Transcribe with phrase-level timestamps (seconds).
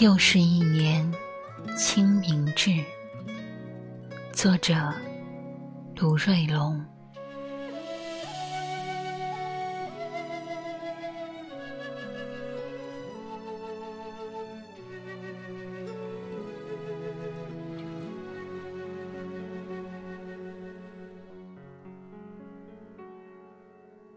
[0.00, 1.12] 又是一年
[1.76, 2.70] 清明至。
[4.32, 4.94] 作者：
[5.96, 6.80] 卢瑞龙。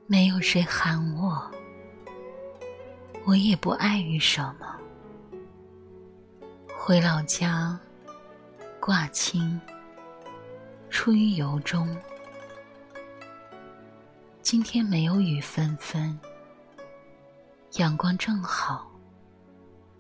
[0.06, 1.50] 没有谁喊我，
[3.26, 4.71] 我也不碍于什么。
[6.84, 7.80] 回老家，
[8.80, 9.62] 挂青，
[10.90, 11.96] 出于由衷。
[14.42, 16.20] 今天没有雨纷纷，
[17.74, 18.92] 阳光正好，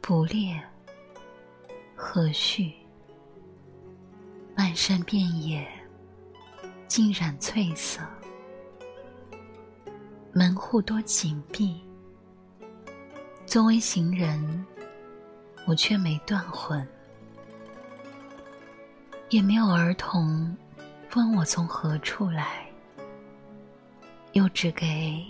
[0.01, 0.59] 不烈，
[1.95, 2.73] 和煦，
[4.55, 5.63] 漫山遍野，
[6.87, 8.01] 尽染翠色。
[10.33, 11.79] 门户多紧闭，
[13.45, 14.65] 作为行人，
[15.65, 16.85] 我却没断魂，
[19.29, 20.55] 也没有儿童
[21.15, 22.65] 问我从何处来，
[24.33, 25.23] 又指给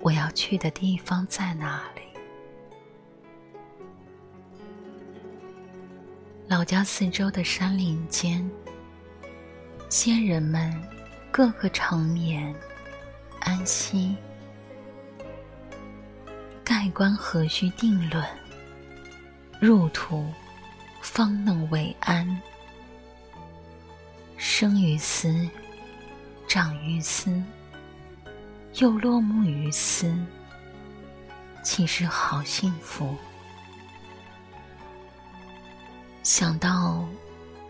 [0.00, 2.02] 我要去的地方在哪里。
[6.46, 8.48] 老家四周的山林间，
[9.88, 10.72] 先人们
[11.30, 12.54] 个个长眠
[13.40, 14.16] 安息。
[16.64, 18.24] 盖棺何须定论？
[19.60, 20.24] 入土
[21.00, 22.40] 方能为安。
[24.36, 25.48] 生于斯，
[26.46, 27.42] 长于斯，
[28.74, 30.14] 又落幕于斯，
[31.64, 33.16] 其实好幸福？
[36.22, 37.04] 想到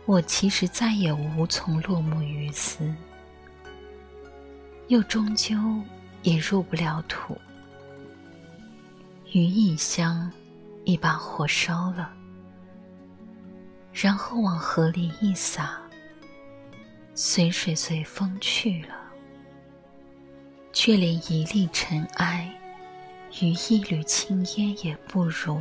[0.05, 2.95] 我其实再也无从落幕于斯，
[4.89, 5.57] 又终究
[6.23, 7.39] 也入不了土。
[9.33, 10.31] 于异乡，
[10.89, 12.11] 一把火烧了，
[13.93, 15.79] 然后往河里一撒，
[17.15, 18.95] 随水随风去了，
[20.73, 22.51] 却连一粒尘埃
[23.43, 25.61] 与一缕青烟也不如。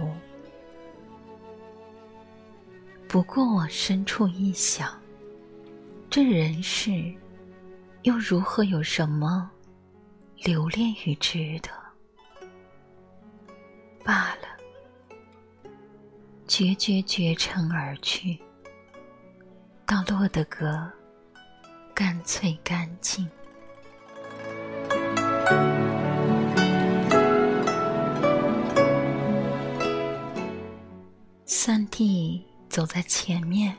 [3.05, 4.97] 不过往深处一想，
[6.09, 7.13] 这人世
[8.03, 9.51] 又如何有什么
[10.37, 11.69] 留恋与值得？
[14.05, 14.56] 罢了，
[16.47, 18.39] 决绝绝尘而去，
[19.85, 20.89] 到落得个
[21.93, 23.29] 干脆干净。
[31.45, 33.75] 三弟走在前面，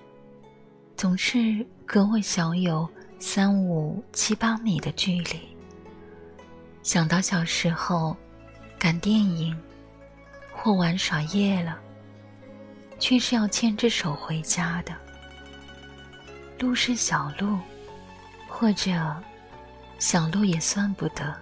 [0.94, 2.86] 总是隔我小有
[3.18, 5.40] 三五七八米的距离。
[6.82, 8.14] 想到小时候
[8.78, 9.58] 赶电影。
[10.60, 11.78] 或玩耍夜了，
[12.98, 14.92] 却是要牵着手回家的。
[16.58, 17.58] 路是小路，
[18.48, 18.92] 或者
[19.98, 21.34] 小路也算不得，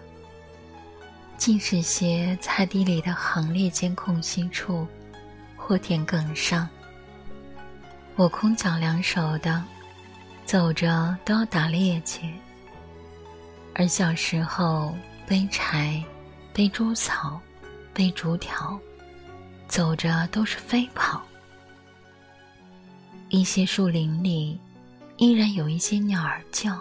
[1.36, 4.86] 尽是些菜地里的行列间空隙处，
[5.56, 6.68] 或田埂上。
[8.14, 9.62] 我空脚两手的，
[10.44, 12.30] 走着都要打趔趄。
[13.74, 14.94] 而小时候
[15.26, 16.02] 背柴、
[16.52, 17.40] 背猪草、
[17.92, 18.78] 背竹条。
[19.68, 21.20] 走着都是飞跑，
[23.28, 24.58] 一些树林里
[25.16, 26.80] 依然有一些鸟儿叫，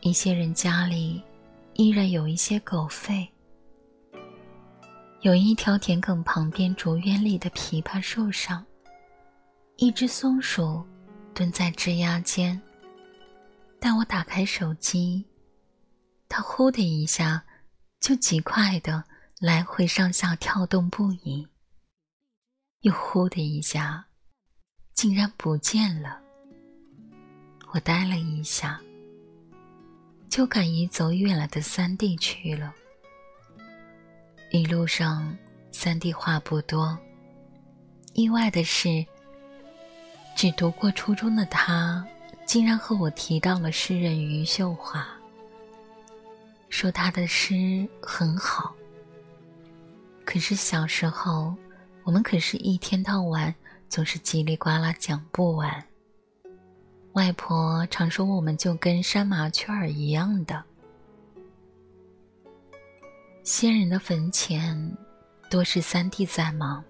[0.00, 1.22] 一些人家里
[1.74, 3.26] 依然有一些狗吠。
[5.20, 8.64] 有一条田埂旁边竹园里的枇杷树上，
[9.76, 10.84] 一只松鼠
[11.32, 12.60] 蹲在枝桠间。
[13.78, 15.24] 待我打开手机，
[16.28, 17.44] 它呼的一下，
[18.00, 19.04] 就极快的
[19.38, 21.46] 来回上下跳动不已。
[22.80, 24.06] 又呼的一下，
[24.94, 26.20] 竟然不见了。
[27.72, 28.80] 我呆了一下，
[30.28, 32.74] 就赶移走远了的三弟去了。
[34.50, 35.36] 一路上，
[35.70, 36.98] 三弟话不多。
[38.12, 39.04] 意外的是，
[40.36, 42.04] 只读过初中的他，
[42.44, 45.06] 竟然和我提到了诗人余秀华，
[46.68, 48.74] 说他的诗很好。
[50.24, 51.54] 可是小时候。
[52.02, 53.54] 我们可是一天到晚
[53.90, 55.84] 总是叽里呱啦讲不完。
[57.14, 60.62] 外婆常说我们就跟山麻雀儿一样的。
[63.42, 64.96] 先人的坟前，
[65.50, 66.82] 多是三弟在忙。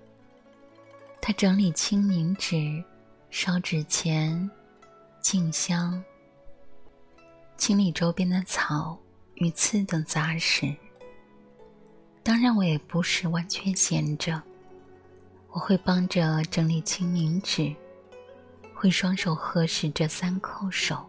[1.23, 2.85] 他整理清明纸，
[3.31, 4.50] 烧纸钱，
[5.23, 6.05] 敬香，
[7.56, 8.99] 清理周边的草
[9.37, 10.70] 与刺等杂事。
[12.23, 14.43] 当然，我也不是完全闲着。
[15.52, 17.75] 我会帮着整理清明纸，
[18.73, 21.05] 会双手合十着三叩首，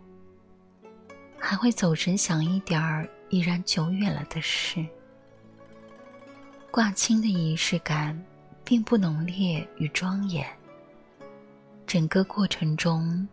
[1.37, 4.83] 还会走神想一点儿已然久远了的事。
[6.71, 8.19] 挂青的仪式感
[8.63, 10.47] 并不浓烈与庄严，
[11.85, 13.27] 整个过程中，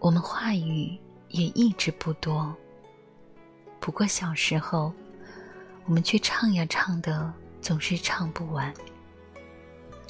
[0.00, 2.52] 我们话语也一直不多。
[3.78, 4.92] 不过小时候，
[5.84, 8.74] 我们却唱呀唱的，总是唱不完。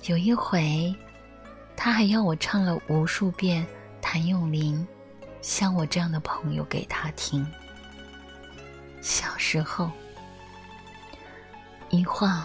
[0.04, 0.94] 有一回，
[1.76, 3.66] 他还要我唱了无数遍
[4.00, 4.86] 谭咏麟，
[5.42, 7.46] 像我这样的朋友给他听。
[9.02, 9.90] 小时候，
[11.90, 12.44] 一晃，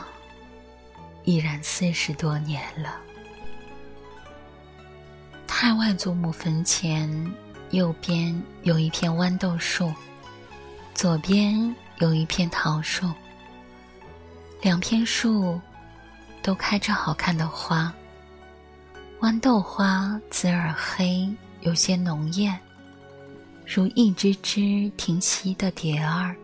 [1.24, 2.98] 已然四十多年了。
[5.48, 7.34] 太外祖母坟前
[7.70, 9.94] 右边有一片豌豆树，
[10.94, 13.10] 左边有一片桃树，
[14.62, 15.62] 两片树。
[16.44, 17.92] 都开着好看的花。
[19.22, 22.60] 豌豆花紫而黑，有些浓艳，
[23.66, 26.36] 如一只只停息的蝶儿。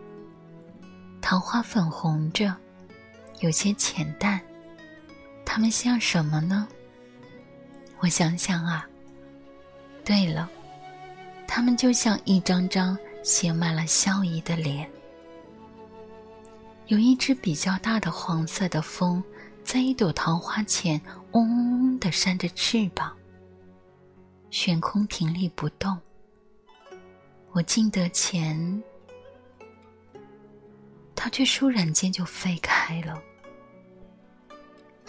[1.20, 2.56] 桃花粉红着，
[3.40, 4.40] 有些浅淡。
[5.44, 6.66] 它们像什么呢？
[7.98, 8.88] 我想想啊。
[10.02, 10.48] 对了，
[11.46, 14.88] 它们就像一张张写满了笑意的脸。
[16.86, 19.22] 有一只比较大的黄色的蜂。
[19.72, 21.00] 在一朵桃花前，
[21.30, 23.16] 嗡嗡的扇着翅膀，
[24.50, 25.96] 悬空停立不动。
[27.52, 28.82] 我进得前，
[31.14, 33.22] 它却倏然间就飞开了。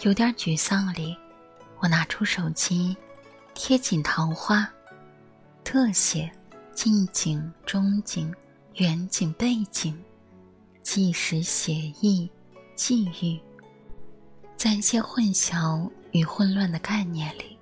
[0.02, 1.18] 有点沮丧里，
[1.80, 2.96] 我拿出手机，
[3.54, 4.72] 贴紧桃花，
[5.64, 6.30] 特写、
[6.72, 8.32] 近景、中景、
[8.74, 10.00] 远景、背景，
[10.84, 12.30] 纪实写意、
[12.76, 13.40] 际遇。
[14.62, 17.58] 在一些混淆与混乱的概念里，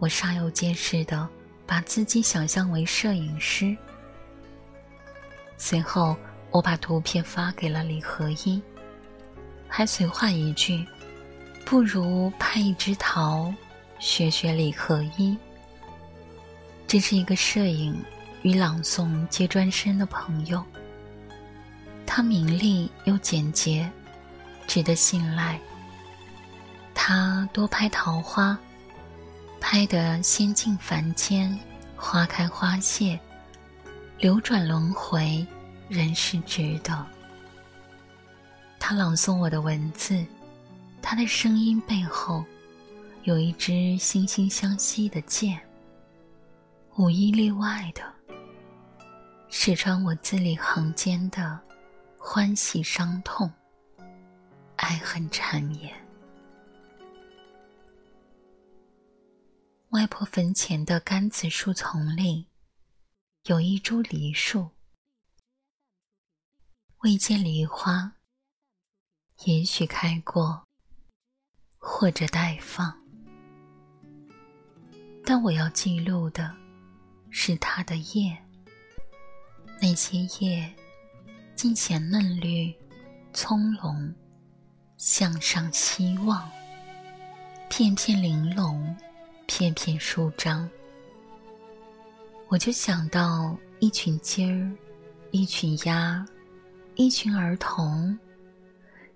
[0.00, 1.28] 我煞有介事的
[1.64, 3.76] 把自己想象为摄影师。
[5.56, 6.16] 随后，
[6.50, 8.60] 我把图片发给了李合一，
[9.68, 10.84] 还随话一句
[11.64, 13.54] ：“不如拍一只桃，
[14.00, 15.38] 学学李合一。”
[16.88, 17.96] 这是一个摄影
[18.42, 20.60] 与朗诵皆专深的朋友，
[22.04, 23.88] 他明丽又简洁，
[24.66, 25.56] 值得信赖。
[27.10, 28.58] 他多拍桃花，
[29.58, 31.58] 拍得仙境凡间，
[31.96, 33.18] 花开花谢，
[34.18, 35.46] 流转轮回，
[35.88, 37.06] 人是值得。
[38.78, 40.22] 他朗诵我的文字，
[41.00, 42.44] 他的声音背后，
[43.22, 45.58] 有一支惺惺相惜的剑，
[46.96, 48.02] 无一例外的，
[49.48, 51.58] 识穿我字里行间的
[52.18, 53.50] 欢喜伤痛，
[54.76, 55.90] 爱恨缠绵。
[59.90, 62.46] 外婆坟前的柑子树丛里，
[63.44, 64.68] 有一株梨树。
[66.98, 68.12] 未见梨花，
[69.44, 70.62] 也许开过，
[71.78, 72.94] 或者待放。
[75.24, 76.54] 但我要记录的，
[77.30, 78.36] 是它的叶。
[79.80, 80.70] 那些叶，
[81.56, 82.76] 尽显嫩绿、
[83.32, 84.14] 葱茏，
[84.98, 86.46] 向上希望，
[87.70, 88.94] 片片玲珑。
[89.48, 90.68] 片片舒张，
[92.48, 94.70] 我就想到一群鸡儿，
[95.30, 96.24] 一群鸭，
[96.96, 98.16] 一群儿童，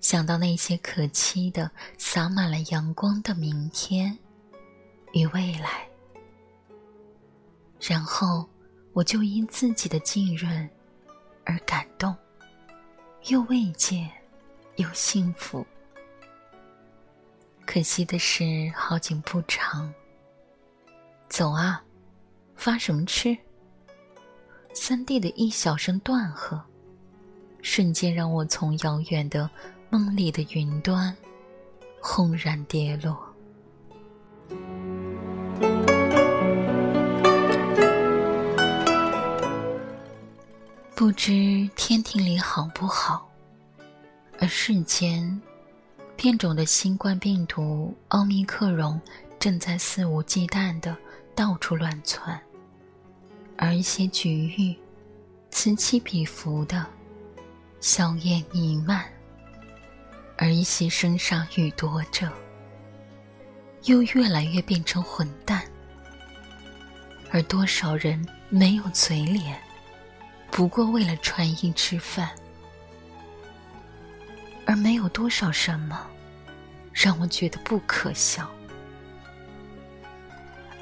[0.01, 4.19] 想到那些可期的、洒满了阳光的明天
[5.13, 5.87] 与未来，
[7.79, 8.49] 然后
[8.95, 10.69] 我就因自己的浸润
[11.45, 12.17] 而感动，
[13.29, 14.11] 又慰藉，
[14.77, 15.65] 又幸福。
[17.67, 19.93] 可惜的是，好景不长。
[21.33, 21.83] 走啊，
[22.57, 23.35] 发什么痴？
[24.75, 26.63] 三弟的一小声断喝，
[27.63, 29.49] 瞬间让我从遥远的
[29.89, 31.17] 梦里的云端
[32.03, 33.19] 轰然跌落。
[40.95, 43.27] 不知天庭里好不好，
[44.39, 45.41] 而瞬间
[46.15, 49.01] 变种的新冠病毒奥密克戎
[49.39, 50.95] 正在肆无忌惮的。
[51.35, 52.41] 到处乱窜，
[53.57, 54.77] 而一些局域
[55.51, 56.87] 此起彼伏的
[57.81, 59.05] 硝烟弥漫，
[60.37, 62.31] 而一些生杀予夺者，
[63.85, 65.63] 又越来越变成混蛋。
[67.31, 69.59] 而多少人没有嘴脸，
[70.51, 72.29] 不过为了穿衣吃饭，
[74.67, 76.07] 而没有多少什么
[76.93, 78.51] 让我觉得不可笑。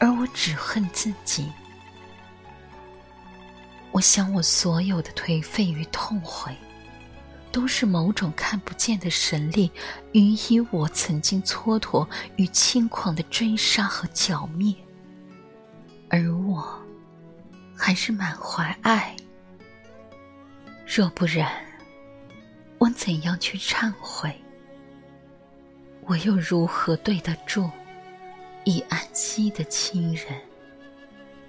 [0.01, 1.53] 而我只恨自己。
[3.93, 6.57] 我想，我所有的颓废与痛悔，
[7.53, 9.71] 都是某种看不见的神力，
[10.13, 14.75] 予以我曾经蹉跎与轻狂的追杀和剿灭。
[16.09, 16.81] 而我，
[17.77, 19.15] 还是满怀爱。
[20.87, 21.53] 若不然，
[22.79, 24.35] 我怎样去忏悔？
[26.03, 27.71] 我又如何对得住
[28.71, 30.27] 已安息的亲人？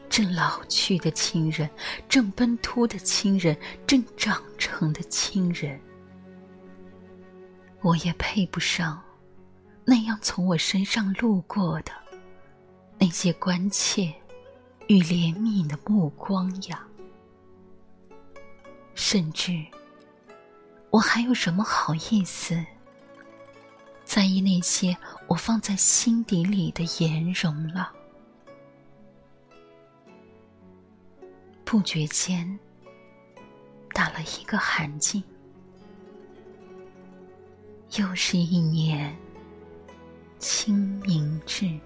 [0.10, 1.70] 正老去的亲人，
[2.10, 5.80] 正奔突的亲人，正长成的亲人，
[7.82, 9.00] 我也配不上
[9.86, 11.92] 那样从我身上路过的
[12.98, 14.12] 那些关切
[14.88, 16.84] 与怜悯的目光呀。
[18.96, 19.64] 甚至，
[20.90, 22.66] 我还有什么好意思
[24.14, 24.94] 在意那些
[25.26, 27.94] 我放在心底里的颜容了。
[31.64, 32.60] 不觉间
[33.94, 35.24] 打了一个寒噤。
[37.98, 39.16] 又是一年
[40.40, 41.80] 清明至。